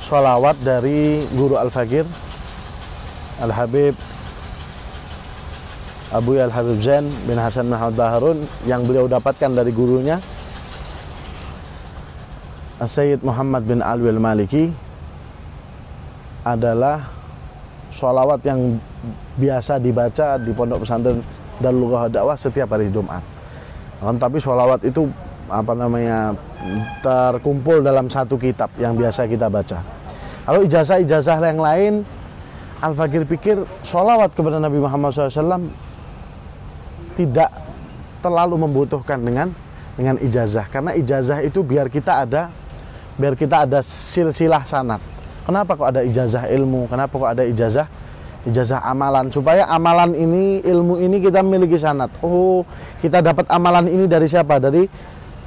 [0.00, 2.08] sholawat dari guru Al-Fagir
[3.44, 3.92] Al-Habib
[6.10, 10.16] Abu Al-Habib Zain bin Hasan Muhammad Baharun yang beliau dapatkan dari gurunya
[12.80, 14.72] Sayyid Muhammad bin Alwi Al-Maliki
[16.48, 17.12] adalah
[17.92, 18.80] sholawat yang
[19.36, 21.20] biasa dibaca di pondok pesantren
[21.60, 23.20] dan lugah dakwah setiap hari Jumat.
[24.00, 25.06] Tapi sholawat itu
[25.46, 26.32] apa namanya
[27.04, 29.84] terkumpul dalam satu kitab yang biasa kita baca.
[30.48, 31.94] Kalau ijazah-ijazah yang lain,
[32.80, 35.68] Al-Fakir pikir sholawat kepada Nabi Muhammad SAW
[37.12, 37.52] tidak
[38.24, 39.52] terlalu membutuhkan dengan
[40.00, 42.48] dengan ijazah karena ijazah itu biar kita ada
[43.20, 45.04] biar kita ada silsilah sanat.
[45.44, 46.88] Kenapa kok ada ijazah ilmu?
[46.88, 47.84] Kenapa kok ada ijazah
[48.48, 52.08] ijazah amalan supaya amalan ini ilmu ini kita memiliki sanat.
[52.24, 52.64] Oh,
[53.04, 54.56] kita dapat amalan ini dari siapa?
[54.56, 54.88] Dari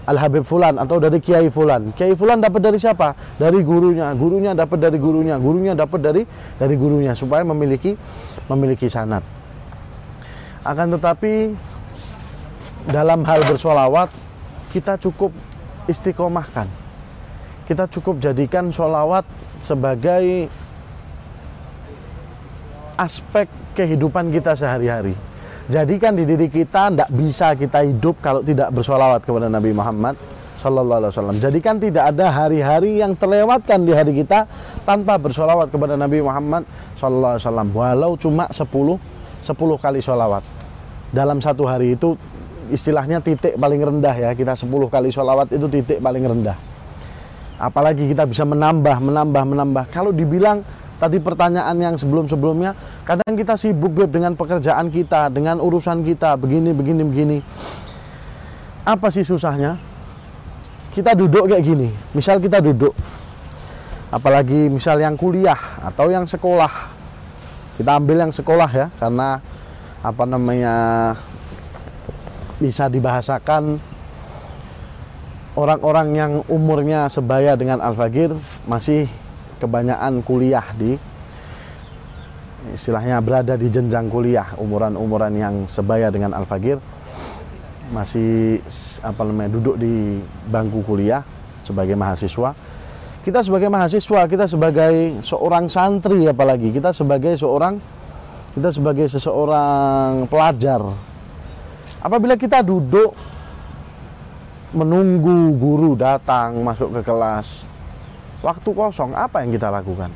[0.04, 1.96] Al Habib Fulan atau dari Kiai Fulan.
[1.96, 3.16] Kiai Fulan dapat dari siapa?
[3.40, 4.12] Dari gurunya.
[4.12, 5.40] Gurunya dapat dari gurunya.
[5.40, 6.22] Gurunya dapat dari
[6.60, 7.96] dari gurunya supaya memiliki
[8.52, 9.24] memiliki sanat.
[10.68, 11.56] Akan tetapi
[12.92, 14.12] dalam hal bersolawat
[14.76, 15.32] kita cukup
[15.88, 16.68] istiqomahkan.
[17.64, 19.24] Kita cukup jadikan solawat
[19.64, 20.52] sebagai
[22.98, 25.14] aspek kehidupan kita sehari-hari
[25.72, 30.20] Jadikan di diri kita tidak bisa kita hidup kalau tidak bersolawat kepada Nabi Muhammad
[30.60, 31.38] Sallallahu Alaihi Wasallam.
[31.40, 34.44] Jadikan tidak ada hari-hari yang terlewatkan di hari kita
[34.84, 36.68] tanpa bersolawat kepada Nabi Muhammad
[37.00, 37.70] Sallallahu Alaihi Wasallam.
[37.72, 40.44] Walau cuma 10 10 kali solawat
[41.16, 42.20] dalam satu hari itu
[42.68, 46.60] istilahnya titik paling rendah ya kita 10 kali solawat itu titik paling rendah.
[47.56, 49.84] Apalagi kita bisa menambah, menambah, menambah.
[49.96, 50.60] Kalau dibilang
[50.98, 52.74] tadi pertanyaan yang sebelum-sebelumnya,
[53.06, 57.38] kadang kita sibuk Beb, dengan pekerjaan kita, dengan urusan kita, begini, begini, begini.
[58.84, 59.80] Apa sih susahnya?
[60.94, 62.94] Kita duduk kayak gini, misal kita duduk,
[64.14, 66.70] apalagi misal yang kuliah atau yang sekolah,
[67.82, 69.42] kita ambil yang sekolah ya, karena
[70.06, 70.76] apa namanya
[72.62, 73.82] bisa dibahasakan
[75.58, 78.34] orang-orang yang umurnya sebaya dengan Al-Fagir
[78.70, 79.10] masih
[79.64, 81.00] kebanyakan kuliah di
[82.76, 86.84] istilahnya berada di jenjang kuliah umuran-umuran yang sebaya dengan Al-Fagir.
[87.96, 88.60] Masih
[89.00, 90.20] apa namanya duduk di
[90.52, 91.24] bangku kuliah
[91.64, 92.52] sebagai mahasiswa.
[93.24, 96.76] Kita sebagai mahasiswa kita sebagai seorang santri apalagi.
[96.76, 97.80] Kita sebagai seorang
[98.54, 100.78] kita sebagai seseorang pelajar,
[102.06, 103.18] apabila kita duduk
[104.74, 107.66] menunggu guru datang masuk ke kelas,
[108.44, 110.12] waktu kosong apa yang kita lakukan?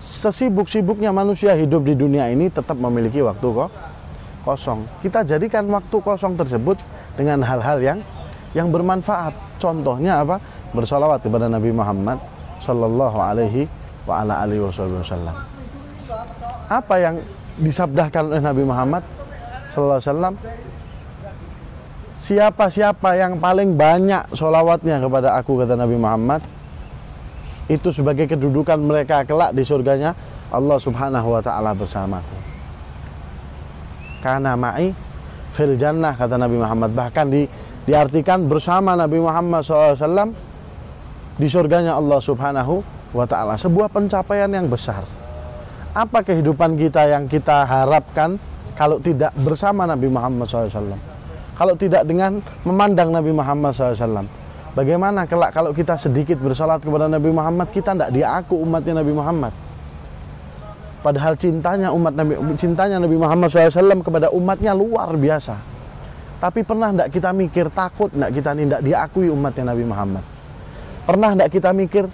[0.00, 3.70] Sesibuk-sibuknya manusia hidup di dunia ini tetap memiliki waktu kok
[4.44, 4.84] kosong.
[5.04, 6.80] Kita jadikan waktu kosong tersebut
[7.16, 7.98] dengan hal-hal yang
[8.52, 9.32] yang bermanfaat.
[9.60, 10.40] Contohnya apa?
[10.72, 12.16] Bersalawat kepada Nabi Muhammad
[12.62, 13.68] Sallallahu Alaihi
[14.08, 15.36] wa ala wasallam.
[16.70, 17.20] Apa yang
[17.58, 19.02] disabdakan oleh Nabi Muhammad
[19.74, 20.34] Sallallahu Alaihi Wasallam?
[22.20, 26.44] Siapa-siapa yang paling banyak solawatnya kepada aku kata Nabi Muhammad
[27.70, 30.18] itu sebagai kedudukan mereka kelak di surganya
[30.50, 32.34] Allah Subhanahu wa taala bersamaku.
[34.18, 34.90] Karena ma'i
[35.54, 37.46] fil jannah kata Nabi Muhammad bahkan di,
[37.86, 40.34] diartikan bersama Nabi Muhammad SAW
[41.38, 42.82] di surganya Allah Subhanahu
[43.14, 45.06] wa taala sebuah pencapaian yang besar.
[45.94, 48.38] Apa kehidupan kita yang kita harapkan
[48.74, 50.98] kalau tidak bersama Nabi Muhammad SAW?
[51.54, 54.39] Kalau tidak dengan memandang Nabi Muhammad SAW.
[54.70, 59.52] Bagaimana kelak kalau kita sedikit bersalat kepada Nabi Muhammad, kita tidak diaku umatnya Nabi Muhammad.
[61.00, 65.56] Padahal cintanya umat Nabi cintanya Nabi Muhammad SAW kepada umatnya luar biasa.
[66.38, 70.24] Tapi pernah tidak kita mikir takut tidak kita tidak diakui umatnya Nabi Muhammad?
[71.08, 72.04] Pernah tidak kita mikir,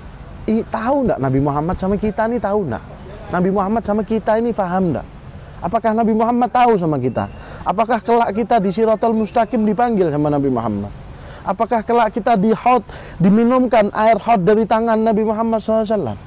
[0.48, 2.84] Ih, tahu tidak Nabi Muhammad sama kita ini tahu tidak?
[3.26, 5.06] Nabi Muhammad sama kita ini faham tidak?
[5.60, 7.26] Apakah Nabi Muhammad tahu sama kita?
[7.66, 11.05] Apakah kelak kita di Siratul Mustaqim dipanggil sama Nabi Muhammad?
[11.46, 12.82] Apakah kelak kita di hot
[13.22, 16.18] diminumkan air hot dari tangan Nabi Muhammad SAW?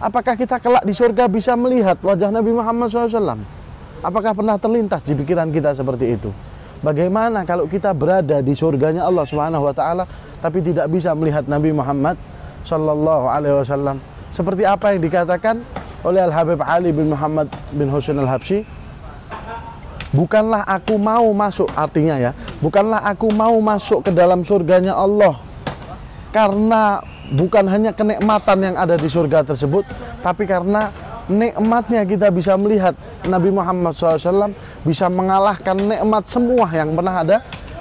[0.00, 3.36] Apakah kita kelak di surga bisa melihat wajah Nabi Muhammad SAW?
[4.00, 6.32] Apakah pernah terlintas di pikiran kita seperti itu?
[6.80, 10.08] Bagaimana kalau kita berada di surganya Allah Subhanahu wa taala
[10.38, 12.16] tapi tidak bisa melihat Nabi Muhammad
[12.64, 14.00] sallallahu alaihi wasallam?
[14.32, 15.60] Seperti apa yang dikatakan
[16.06, 18.62] oleh Al Habib Ali bin Muhammad bin Husain Al Habsyi
[20.08, 22.32] Bukanlah aku mau masuk artinya ya
[22.64, 25.36] Bukanlah aku mau masuk ke dalam surganya Allah.
[26.32, 27.00] Karena
[27.36, 29.84] bukan hanya kenikmatan yang ada di surga tersebut
[30.20, 30.92] Tapi karena
[31.28, 32.92] nikmatnya kita bisa melihat
[33.28, 34.52] Nabi Muhammad SAW
[34.84, 37.36] Bisa mengalahkan nikmat semua yang pernah ada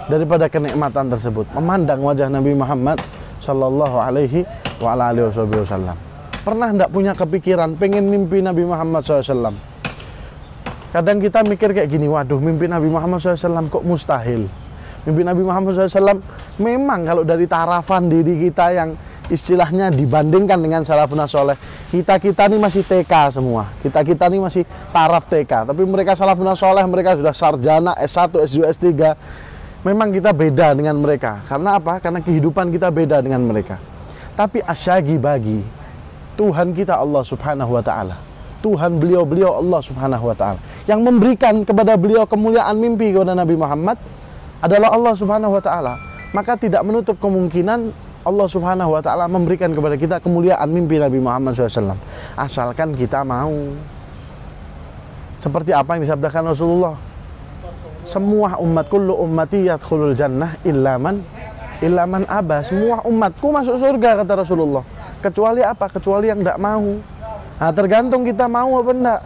[0.08, 1.52] Daripada kenikmatan tersebut.
[1.52, 3.00] Memandang wajah Nabi Muhammad
[3.44, 4.48] Sallallahu alaihi
[4.80, 5.96] wasallam
[6.48, 9.52] Pernah tidak punya kepikiran pengen mimpi Nabi Muhammad SAW?
[10.98, 14.50] Kadang kita mikir kayak gini, waduh mimpi Nabi Muhammad SAW kok mustahil.
[15.06, 16.26] Mimpi Nabi Muhammad SAW
[16.58, 18.98] memang kalau dari tarafan diri kita yang
[19.30, 21.54] istilahnya dibandingkan dengan salafun soleh
[21.94, 23.70] kita kita ini masih TK semua.
[23.78, 28.58] Kita kita ini masih taraf TK tapi mereka salafun soleh mereka sudah sarjana S1 S2
[28.74, 28.90] S3
[29.86, 31.46] memang kita beda dengan mereka.
[31.46, 32.02] Karena apa?
[32.02, 33.78] Karena kehidupan kita beda dengan mereka.
[34.34, 35.62] Tapi asyagi bagi
[36.34, 38.27] Tuhan kita Allah Subhanahu wa taala.
[38.60, 40.60] Tuhan beliau-beliau Allah Subhanahu wa taala.
[40.90, 43.98] Yang memberikan kepada beliau kemuliaan mimpi kepada Nabi Muhammad
[44.62, 45.94] adalah Allah Subhanahu wa taala.
[46.34, 47.94] Maka tidak menutup kemungkinan
[48.28, 51.96] Allah Subhanahu wa taala memberikan kepada kita kemuliaan mimpi Nabi Muhammad SAW.
[52.36, 53.56] Asalkan kita mau.
[55.40, 56.96] Seperti apa yang disabdakan Rasulullah.
[58.04, 61.24] Semua umat kullu ummati yadkhulul jannah illa man
[61.80, 62.64] illa man aba.
[62.64, 64.84] Semua umatku masuk surga kata Rasulullah
[65.18, 65.90] Kecuali apa?
[65.90, 67.17] Kecuali yang tidak mau.
[67.58, 69.22] Nah, tergantung kita mau apa enggak.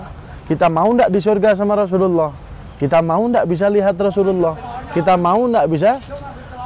[0.47, 2.31] Kita mau enggak di surga sama Rasulullah.
[2.79, 4.55] Kita mau enggak bisa lihat Rasulullah.
[4.95, 5.99] Kita mau enggak bisa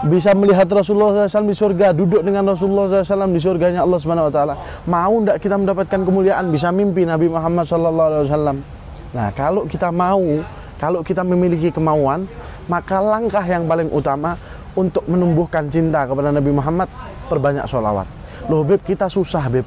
[0.06, 4.34] bisa melihat Rasulullah SAW di surga, duduk dengan Rasulullah SAW di surganya Allah Subhanahu Wa
[4.34, 4.56] Taala.
[4.86, 8.62] Mau enggak kita mendapatkan kemuliaan, bisa mimpi Nabi Muhammad SAW.
[9.16, 10.22] Nah, kalau kita mau,
[10.78, 12.30] kalau kita memiliki kemauan,
[12.70, 14.38] maka langkah yang paling utama
[14.78, 16.86] untuk menumbuhkan cinta kepada Nabi Muhammad,
[17.26, 18.06] perbanyak sholawat.
[18.46, 19.66] Loh Beb kita susah Beb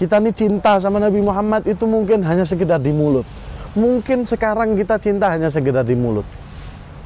[0.00, 3.28] Kita nih cinta sama Nabi Muhammad itu mungkin hanya sekedar di mulut.
[3.76, 6.24] Mungkin sekarang kita cinta hanya sekedar di mulut.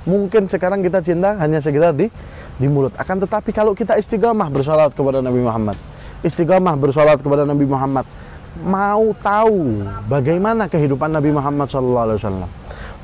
[0.07, 2.07] Mungkin sekarang kita cinta hanya sekedar di
[2.55, 2.95] di mulut.
[2.95, 5.75] Akan tetapi kalau kita istiqamah bersolat kepada Nabi Muhammad
[6.23, 8.07] Istiqamah bersolat kepada Nabi Muhammad
[8.63, 12.47] Mau tahu bagaimana kehidupan Nabi Muhammad SAW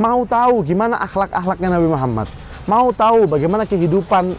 [0.01, 2.25] Mau tahu gimana akhlak-akhlaknya Nabi Muhammad.
[2.65, 4.33] Mau tahu bagaimana kehidupan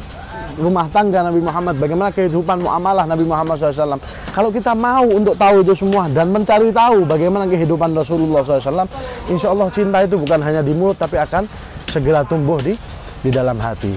[0.62, 3.98] rumah tangga Nabi Muhammad, bagaimana kehidupan muamalah Nabi Muhammad SAW.
[4.32, 8.86] Kalau kita mau untuk tahu itu semua dan mencari tahu bagaimana kehidupan Rasulullah SAW,
[9.28, 11.50] insya Allah cinta itu bukan hanya di mulut tapi akan
[11.90, 12.78] segera tumbuh di
[13.26, 13.92] di dalam hati.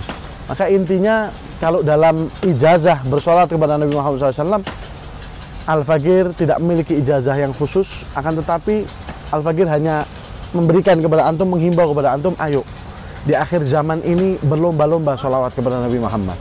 [0.48, 1.28] Maka intinya
[1.60, 4.64] kalau dalam ijazah bersolat kepada Nabi Muhammad SAW,
[5.64, 8.84] Al-Fagir tidak memiliki ijazah yang khusus, akan tetapi
[9.32, 10.04] Al-Fagir hanya
[10.52, 12.60] memberikan kepada antum, menghimbau kepada antum, ayo
[13.24, 16.36] di akhir zaman ini berlomba-lomba sholawat kepada Nabi Muhammad.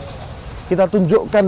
[0.67, 1.45] Kita tunjukkan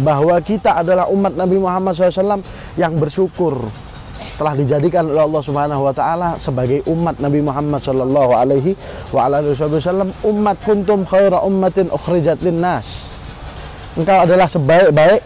[0.00, 2.40] bahwa kita adalah umat Nabi Muhammad SAW
[2.80, 3.56] yang bersyukur.
[4.32, 8.74] telah dijadikan oleh Allah Subhanahu wa taala sebagai umat Nabi Muhammad sallallahu alaihi
[9.12, 13.06] wa wasallam umat kuntum khaira ummatin ukhrijat linnas.
[13.92, 15.20] Engkau adalah sebaik-baik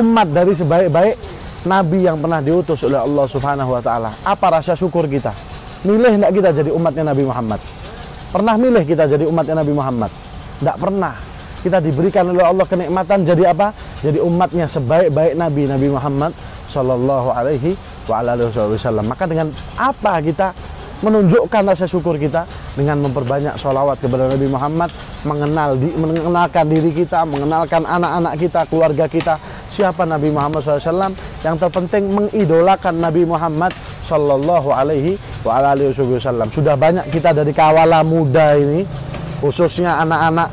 [0.00, 1.14] umat dari sebaik-baik
[1.68, 4.10] nabi yang pernah diutus oleh Allah Subhanahu wa taala.
[4.24, 5.30] Apa rasa syukur kita?
[5.84, 7.60] Milih enggak kita jadi umatnya Nabi Muhammad?
[8.34, 10.10] Pernah milih kita jadi umatnya Nabi Muhammad?
[10.58, 11.14] Enggak pernah.
[11.58, 13.74] Kita diberikan oleh Allah kenikmatan jadi apa?
[14.00, 16.32] Jadi umatnya sebaik-baik nabi Nabi Muhammad
[16.70, 17.74] sallallahu alaihi
[18.06, 19.04] wasallam.
[19.08, 20.54] Maka dengan apa kita
[20.98, 22.42] menunjukkan rasa syukur kita
[22.74, 24.90] dengan memperbanyak sholawat kepada Nabi Muhammad,
[25.22, 29.34] mengenal di, mengenalkan diri kita, mengenalkan anak-anak kita, keluarga kita,
[29.70, 31.14] siapa Nabi Muhammad SAW.
[31.46, 33.70] Yang terpenting mengidolakan Nabi Muhammad
[34.02, 35.14] Sallallahu Alaihi
[35.46, 36.50] wasallam.
[36.50, 38.82] Sudah banyak kita dari kawala muda ini,
[39.38, 40.50] khususnya anak-anak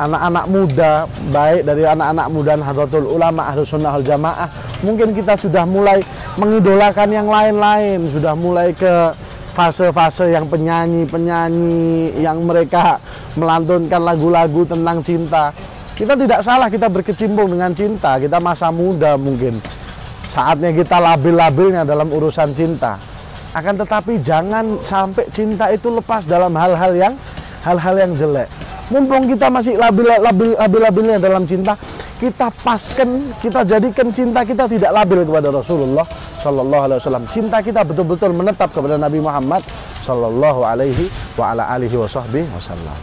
[0.00, 0.92] anak-anak muda,
[1.28, 4.48] baik dari anak-anak muda Nahdlatul Ulama Ahlus Sunnah wal Jamaah,
[4.80, 6.00] mungkin kita sudah mulai
[6.40, 9.12] mengidolakan yang lain-lain, sudah mulai ke
[9.52, 12.96] fase-fase yang penyanyi-penyanyi yang mereka
[13.36, 15.52] melantunkan lagu-lagu tentang cinta.
[15.92, 19.60] Kita tidak salah kita berkecimpung dengan cinta, kita masa muda mungkin.
[20.24, 22.96] Saatnya kita labil-labilnya dalam urusan cinta.
[23.52, 27.14] Akan tetapi jangan sampai cinta itu lepas dalam hal-hal yang
[27.66, 28.48] hal-hal yang jelek.
[28.90, 31.78] Mumpung kita masih labil-labilnya dalam cinta,
[32.18, 36.02] kita paskan, kita jadikan cinta kita tidak labil kepada Rasulullah
[36.42, 37.24] Sallallahu Alaihi Wasallam.
[37.30, 39.62] Cinta kita betul-betul menetap kepada Nabi Muhammad
[40.02, 41.06] Sallallahu Alaihi
[41.38, 42.98] wa ala alihi wasallam.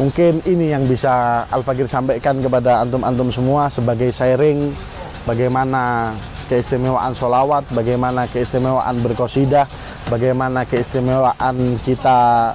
[0.00, 4.72] Mungkin ini yang bisa Al Fakir sampaikan kepada antum-antum semua sebagai sharing
[5.28, 6.16] bagaimana
[6.48, 9.68] keistimewaan solawat, bagaimana keistimewaan berkosidah,
[10.08, 12.50] bagaimana keistimewaan kita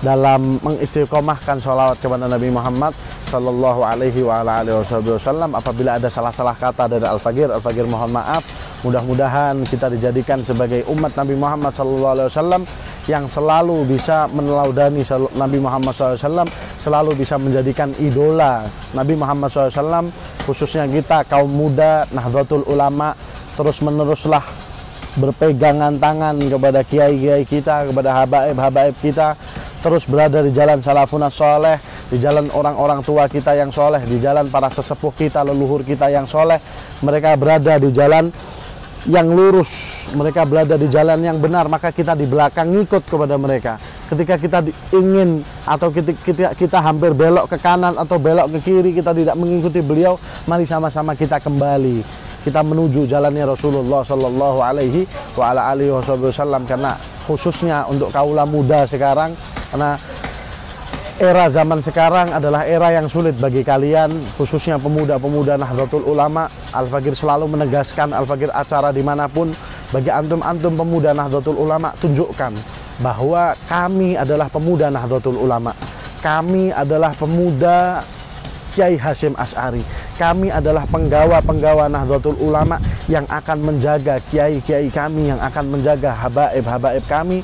[0.00, 2.96] dalam mengistiqomahkan solawat kepada Nabi Muhammad
[3.28, 5.52] Sallallahu alaihi wasallam.
[5.54, 8.42] Apabila ada salah-salah kata dari Al-Fagir Al-Fagir mohon maaf.
[8.80, 12.62] Mudah-mudahan kita dijadikan sebagai umat Nabi Muhammad Sallallahu alaihi wasallam
[13.08, 15.00] yang selalu bisa menelaudani
[15.34, 16.46] Nabi Muhammad SAW
[16.76, 20.08] selalu bisa menjadikan idola Nabi Muhammad SAW
[20.44, 23.16] khususnya kita kaum muda Nahdlatul Ulama
[23.56, 24.44] terus meneruslah
[25.18, 29.34] berpegangan tangan kepada kiai-kiai kita kepada habaib-habaib kita
[29.80, 34.50] terus berada di jalan salafun soleh di jalan orang-orang tua kita yang soleh, di jalan
[34.50, 36.58] para sesepuh kita, leluhur kita yang soleh.
[37.06, 38.34] Mereka berada di jalan
[39.06, 43.78] yang lurus, mereka berada di jalan yang benar, maka kita di belakang ngikut kepada mereka.
[44.10, 44.58] Ketika kita
[44.90, 49.38] ingin atau kita, kita, kita hampir belok ke kanan atau belok ke kiri, kita tidak
[49.38, 50.18] mengikuti beliau,
[50.50, 52.28] mari sama-sama kita kembali.
[52.42, 55.04] Kita menuju jalannya Rasulullah Shallallahu Alaihi
[55.36, 56.96] Wasallam karena
[57.28, 59.36] khususnya untuk kaula muda sekarang
[59.70, 59.96] karena
[61.20, 64.10] era zaman sekarang adalah era yang sulit bagi kalian
[64.40, 66.50] khususnya pemuda-pemuda Nahdlatul Ulama.
[66.74, 69.52] Al-Fakir selalu menegaskan Al-Fakir acara di mana pun
[69.94, 72.52] bagi antum-antum pemuda Nahdlatul Ulama tunjukkan
[73.00, 75.76] bahwa kami adalah pemuda Nahdlatul Ulama.
[76.20, 78.04] Kami adalah pemuda
[78.76, 79.82] Kiai Hashim As'ari
[80.20, 82.76] kami adalah penggawa-penggawa Nahdlatul Ulama
[83.08, 87.40] yang akan menjaga kiai-kiai kami yang akan menjaga habaib-habaib kami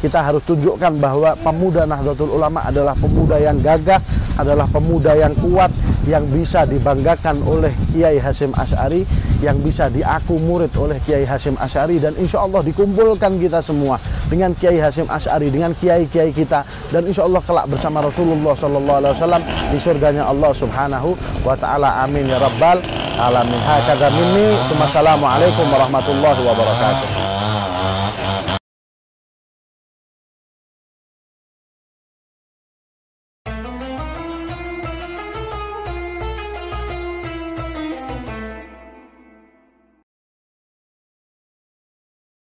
[0.00, 4.00] kita harus tunjukkan bahwa pemuda Nahdlatul Ulama adalah pemuda yang gagah,
[4.40, 5.68] adalah pemuda yang kuat,
[6.08, 9.04] yang bisa dibanggakan oleh Kiai Hasim Asy'ari,
[9.44, 14.00] yang bisa diaku murid oleh Kiai Hasim Asy'ari dan insya Allah dikumpulkan kita semua
[14.32, 19.78] dengan Kiai Hasim Asy'ari, dengan kiai-kiai kita dan insya Allah kelak bersama Rasulullah Wasallam di
[19.78, 21.12] surganya Allah Subhanahu
[21.44, 22.04] wa Ta'ala.
[22.08, 22.80] Amin ya Rabbal
[23.20, 23.60] alamin.
[23.60, 24.56] Hakadha minni.
[24.80, 27.29] Wassalamualaikum warahmatullahi wabarakatuh.